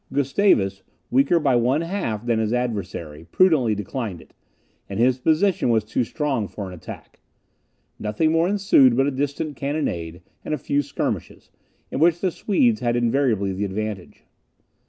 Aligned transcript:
Gustavus, 0.11 0.81
weaker 1.11 1.39
by 1.39 1.55
one 1.55 1.81
half 1.81 2.25
than 2.25 2.39
his 2.39 2.53
adversary, 2.53 3.27
prudently 3.31 3.75
declined 3.75 4.19
it; 4.19 4.33
and 4.89 4.99
his 4.99 5.19
position 5.19 5.69
was 5.69 5.83
too 5.83 6.03
strong 6.03 6.47
for 6.47 6.65
an 6.67 6.73
attack. 6.73 7.19
Nothing 7.99 8.31
more 8.31 8.47
ensued 8.49 8.97
but 8.97 9.05
a 9.05 9.11
distant 9.11 9.55
cannonade, 9.55 10.23
and 10.43 10.55
a 10.55 10.57
few 10.57 10.81
skirmishes, 10.81 11.51
in 11.91 11.99
which 11.99 12.19
the 12.19 12.31
Swedes 12.31 12.79
had 12.79 12.95
invariably 12.95 13.53
the 13.53 13.63
advantage. 13.65 14.23